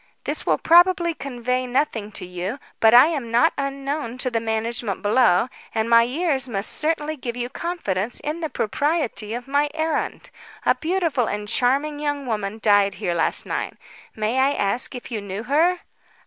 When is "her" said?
15.43-15.81